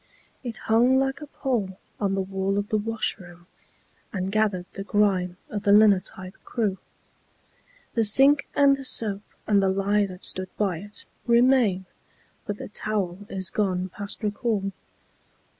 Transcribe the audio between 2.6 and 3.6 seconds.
the washroom,